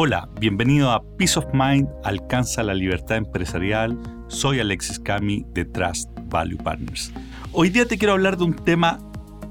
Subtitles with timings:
[0.00, 3.98] Hola, bienvenido a Peace of Mind, alcanza la libertad empresarial.
[4.28, 7.12] Soy Alexis Cami de Trust Value Partners.
[7.50, 9.00] Hoy día te quiero hablar de un tema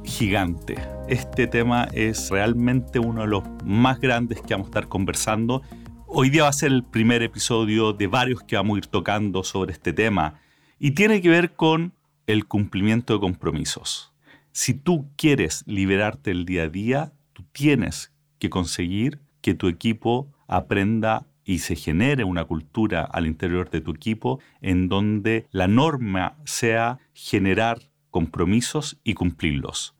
[0.05, 0.77] gigante.
[1.09, 5.63] Este tema es realmente uno de los más grandes que vamos a estar conversando.
[6.05, 9.43] Hoy día va a ser el primer episodio de varios que vamos a ir tocando
[9.43, 10.39] sobre este tema
[10.79, 11.91] y tiene que ver con
[12.25, 14.13] el cumplimiento de compromisos.
[14.53, 20.33] Si tú quieres liberarte el día a día, tú tienes que conseguir que tu equipo
[20.47, 26.35] aprenda y se genere una cultura al interior de tu equipo en donde la norma
[26.45, 27.79] sea generar
[28.11, 29.95] compromisos y cumplirlos.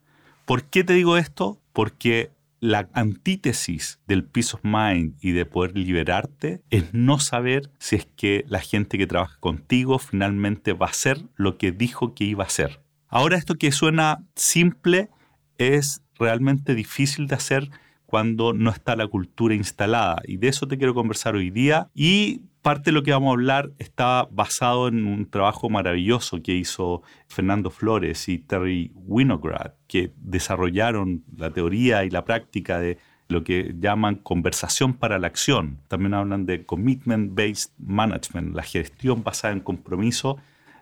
[0.46, 1.62] ¿Por qué te digo esto?
[1.72, 7.98] Porque la antítesis del peace of mind y de poder liberarte es no saber si
[7.98, 12.24] es que la gente que trabaja contigo finalmente va a hacer lo que dijo que
[12.24, 12.82] iba a hacer.
[13.08, 15.10] Ahora esto que suena simple
[15.58, 17.70] es realmente difícil de hacer
[18.08, 20.22] cuando no está la cultura instalada.
[20.26, 21.90] Y de eso te quiero conversar hoy día.
[21.94, 26.54] Y parte de lo que vamos a hablar está basado en un trabajo maravilloso que
[26.54, 33.44] hizo Fernando Flores y Terry Winograd, que desarrollaron la teoría y la práctica de lo
[33.44, 35.82] que llaman conversación para la acción.
[35.90, 40.38] También hablan de commitment-based management, la gestión basada en compromiso.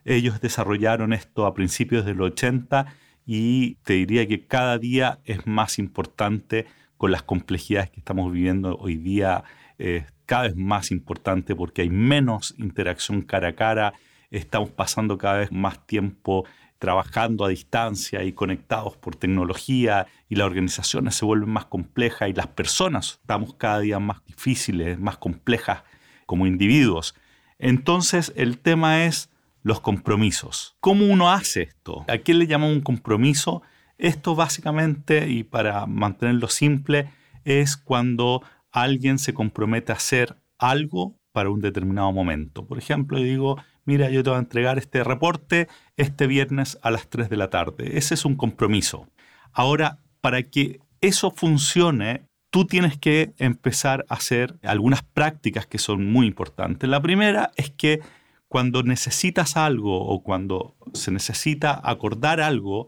[0.05, 2.85] Ellos desarrollaron esto a principios de los 80
[3.25, 6.67] y te diría que cada día es más importante
[6.97, 9.43] con las complejidades que estamos viviendo hoy día,
[9.77, 13.93] es cada vez más importante porque hay menos interacción cara a cara,
[14.31, 16.45] estamos pasando cada vez más tiempo
[16.79, 22.33] trabajando a distancia y conectados por tecnología y las organizaciones se vuelven más complejas y
[22.33, 25.83] las personas estamos cada día más difíciles, más complejas
[26.25, 27.15] como individuos.
[27.59, 29.29] Entonces el tema es
[29.63, 30.75] los compromisos.
[30.79, 32.05] ¿Cómo uno hace esto?
[32.07, 33.63] ¿A qué le llamamos un compromiso?
[33.97, 37.09] Esto básicamente, y para mantenerlo simple,
[37.43, 38.41] es cuando
[38.71, 42.65] alguien se compromete a hacer algo para un determinado momento.
[42.65, 45.67] Por ejemplo, yo digo, mira, yo te voy a entregar este reporte
[45.97, 47.97] este viernes a las 3 de la tarde.
[47.97, 49.07] Ese es un compromiso.
[49.51, 56.09] Ahora, para que eso funcione, tú tienes que empezar a hacer algunas prácticas que son
[56.09, 56.89] muy importantes.
[56.89, 57.99] La primera es que
[58.47, 62.87] cuando necesitas algo o cuando se necesita acordar algo,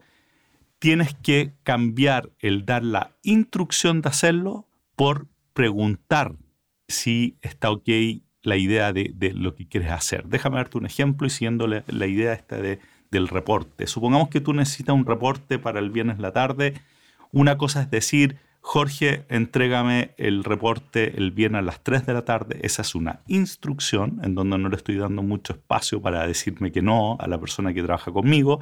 [0.78, 4.66] tienes que cambiar el dar la instrucción de hacerlo
[4.96, 6.36] por preguntar
[6.88, 7.88] si está ok
[8.42, 10.26] la idea de, lo que quieres hacer.
[10.26, 12.78] Déjame darte un ejemplo y siguiendo la, idea esta de,
[13.10, 13.86] del reporte.
[13.86, 16.74] Supongamos que tú necesitas un reporte para el viernes la tarde.
[17.32, 22.24] Una cosa es decir, Jorge, entrégame el reporte el viernes a las 3 de la
[22.24, 22.58] tarde.
[22.62, 26.82] Esa es una instrucción en donde no le estoy dando mucho espacio para decirme que
[26.82, 28.60] no a la persona que trabaja conmigo.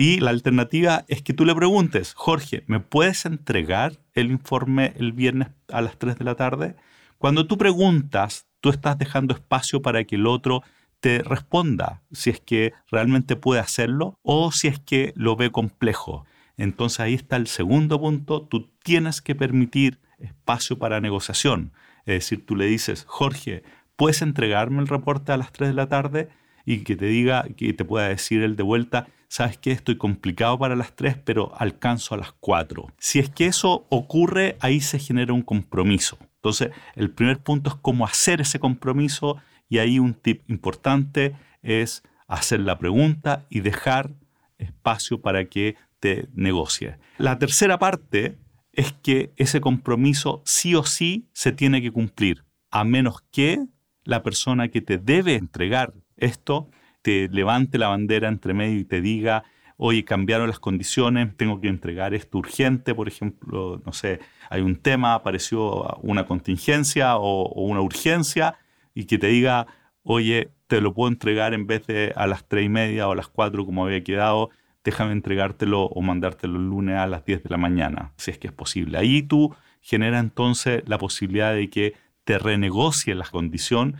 [0.00, 5.12] Y la alternativa es que tú le preguntes, Jorge, ¿me puedes entregar el informe el
[5.12, 6.74] viernes a las 3 de la tarde?
[7.18, 10.62] Cuando tú preguntas, tú estás dejando espacio para que el otro
[11.00, 16.24] te responda si es que realmente puede hacerlo o si es que lo ve complejo.
[16.56, 21.74] Entonces ahí está el segundo punto, tú tienes que permitir espacio para negociación.
[22.06, 23.64] Es decir, tú le dices, Jorge,
[23.96, 26.30] ¿puedes entregarme el reporte a las 3 de la tarde?
[26.64, 30.58] Y que te diga, que te pueda decir él de vuelta, sabes que estoy complicado
[30.58, 32.88] para las 3, pero alcanzo a las 4.
[32.98, 36.18] Si es que eso ocurre, ahí se genera un compromiso.
[36.34, 39.36] Entonces, el primer punto es cómo hacer ese compromiso
[39.68, 44.10] y ahí un tip importante es hacer la pregunta y dejar
[44.58, 46.98] espacio para que te negocie.
[47.16, 48.36] La tercera parte
[48.72, 53.64] es que ese compromiso sí o sí se tiene que cumplir, a menos que
[54.02, 56.68] la persona que te debe entregar esto
[57.02, 59.44] te levante la bandera entre medio y te diga,
[59.82, 64.76] oye, cambiaron las condiciones, tengo que entregar esto urgente, por ejemplo, no sé, hay un
[64.76, 68.58] tema, apareció una contingencia o, una urgencia,
[68.94, 69.66] y que te diga,
[70.02, 73.16] oye, te lo puedo entregar en vez de a las tres y media o a
[73.16, 74.50] las cuatro como había quedado,
[74.84, 78.48] déjame entregártelo o mandártelo el lunes a las 10 de la mañana, si es que
[78.48, 78.98] es posible.
[78.98, 81.94] Ahí tú genera entonces la posibilidad de que
[82.24, 83.96] te renegocie la condición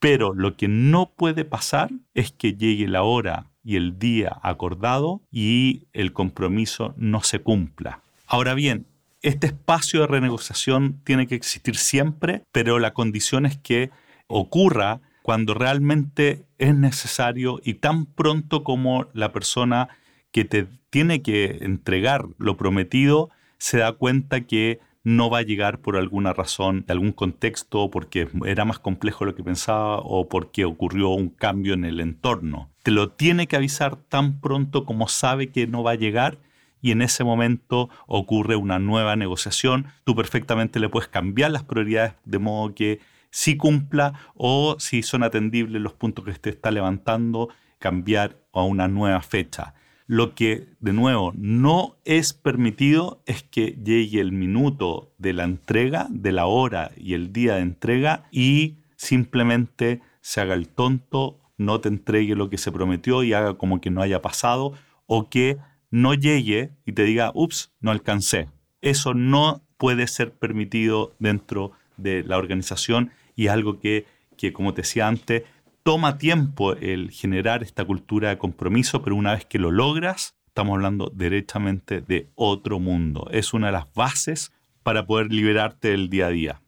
[0.00, 5.22] pero lo que no puede pasar es que llegue la hora y el día acordado
[5.30, 8.00] y el compromiso no se cumpla.
[8.26, 8.86] Ahora bien,
[9.22, 13.90] este espacio de renegociación tiene que existir siempre, pero la condición es que
[14.26, 19.90] ocurra cuando realmente es necesario y tan pronto como la persona
[20.32, 25.80] que te tiene que entregar lo prometido se da cuenta que no va a llegar
[25.80, 30.64] por alguna razón, algún contexto, porque era más complejo de lo que pensaba o porque
[30.64, 32.70] ocurrió un cambio en el entorno.
[32.82, 36.38] Te lo tiene que avisar tan pronto como sabe que no va a llegar
[36.82, 39.86] y en ese momento ocurre una nueva negociación.
[40.04, 43.00] Tú perfectamente le puedes cambiar las prioridades de modo que
[43.30, 47.48] sí cumpla o si son atendibles los puntos que usted está levantando,
[47.78, 49.74] cambiar a una nueva fecha.
[50.10, 56.08] Lo que, de nuevo, no es permitido es que llegue el minuto de la entrega,
[56.10, 61.80] de la hora y el día de entrega y simplemente se haga el tonto, no
[61.80, 64.72] te entregue lo que se prometió y haga como que no haya pasado
[65.06, 65.58] o que
[65.92, 68.48] no llegue y te diga, ups, no alcancé.
[68.80, 74.06] Eso no puede ser permitido dentro de la organización y algo que,
[74.36, 75.44] que, como te decía antes,
[75.82, 80.74] toma tiempo el generar esta cultura de compromiso, pero una vez que lo logras, estamos
[80.74, 83.28] hablando derechamente de otro mundo.
[83.30, 86.62] Es una de las bases para poder liberarte del día a día.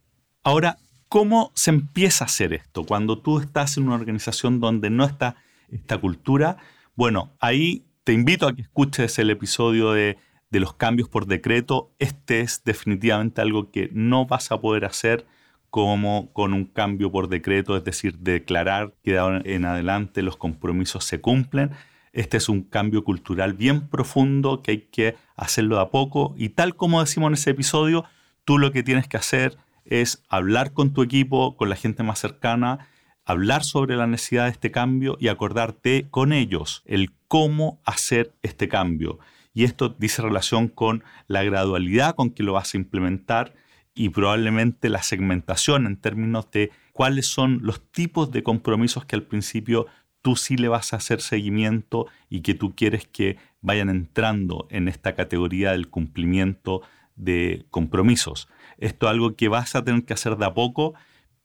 [0.44, 0.78] Ahora,
[1.08, 2.84] ¿cómo se empieza a hacer esto?
[2.84, 5.36] Cuando tú estás en una organización donde no está
[5.70, 6.58] esta cultura,
[6.94, 10.18] bueno, ahí te invito a que escuches el episodio de,
[10.50, 11.92] los cambios por decreto.
[11.98, 15.26] Este es definitivamente algo que no vas a poder hacer
[15.72, 21.22] como con un cambio por decreto, es decir, declarar que en adelante los compromisos se
[21.22, 21.70] cumplen.
[22.12, 26.50] Este es un cambio cultural bien profundo que hay que hacerlo de a poco y
[26.50, 28.04] tal como decimos en ese episodio,
[28.44, 32.18] tú lo que tienes que hacer es hablar con tu equipo, con la gente más
[32.18, 32.86] cercana
[33.24, 38.68] hablar sobre la necesidad de este cambio y acordarte con ellos el cómo hacer este
[38.68, 39.20] cambio.
[39.54, 43.54] Y esto dice relación con la gradualidad con que lo vas a implementar
[43.94, 49.22] y probablemente la segmentación en términos de cuáles son los tipos de compromisos que al
[49.22, 49.86] principio
[50.22, 54.88] tú sí le vas a hacer seguimiento y que tú quieres que vayan entrando en
[54.88, 56.82] esta categoría del cumplimiento
[57.16, 58.48] de compromisos.
[58.78, 60.94] Esto es algo que vas a tener que hacer de a poco,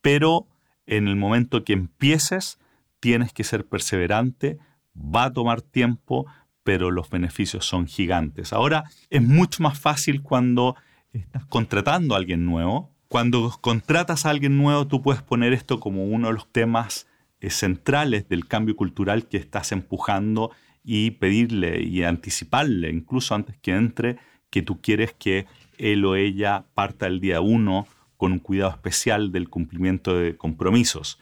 [0.02, 0.48] pero
[0.86, 2.60] en el momento que empieces,
[3.00, 4.58] tienes que ser perseverante,
[4.96, 6.26] va a tomar tiempo,
[6.64, 8.54] pero los beneficios son gigantes.
[8.54, 10.76] Ahora es mucho más fácil cuando
[11.20, 12.92] estás contratando a alguien nuevo.
[13.08, 17.08] Cuando contratas a alguien nuevo, tú puedes poner esto como uno de los temas
[17.40, 20.52] eh, centrales del cambio cultural que estás empujando
[20.84, 24.18] y pedirle y anticiparle, incluso antes que entre,
[24.50, 25.46] que tú quieres que
[25.78, 27.88] él o ella parta el día uno
[28.18, 31.20] con un cuidado especial del cumplimiento de compromisos.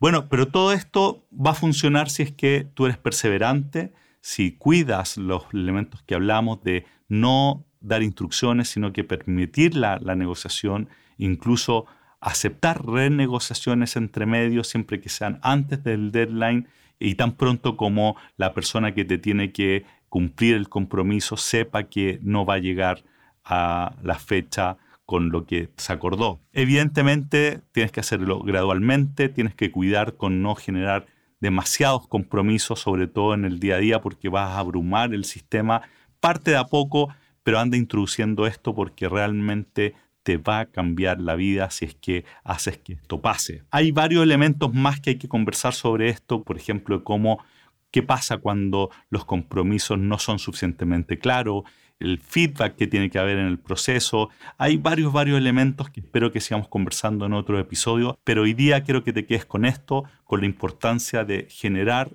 [0.00, 5.16] Bueno, pero todo esto va a funcionar si es que tú eres perseverante, si cuidas
[5.16, 11.86] los elementos que hablamos de no dar instrucciones, sino que permitir la, negociación, incluso
[12.20, 18.54] aceptar renegociaciones entre medios siempre que sean antes del deadline y tan pronto como la
[18.54, 23.04] persona que te tiene que cumplir el compromiso sepa que no va a llegar
[23.44, 26.40] a la fecha con lo que se acordó.
[26.52, 31.06] Evidentemente tienes que hacerlo gradualmente, tienes que cuidar con no generar
[31.40, 35.82] demasiados compromisos, sobre todo en el día a día, porque vas a abrumar el sistema.
[36.20, 37.08] Parte de a poco,
[37.42, 42.24] pero anda introduciendo esto porque realmente te va a cambiar la vida si es que
[42.44, 43.62] haces que esto pase.
[43.70, 47.42] Hay varios elementos más que hay que conversar sobre esto, por ejemplo, cómo
[47.90, 51.64] qué pasa cuando los compromisos no son suficientemente claros,
[51.98, 54.28] el feedback que tiene que haber en el proceso.
[54.56, 58.82] Hay varios, varios elementos que espero que sigamos conversando en otro episodio, pero hoy día
[58.84, 62.10] quiero que te quedes con esto, con la importancia de generar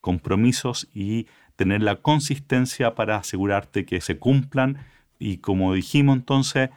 [0.00, 1.26] compromisos y
[1.56, 4.78] tener la consistencia para asegurarte que se cumplan.
[5.18, 6.70] Y como dijimos entonces,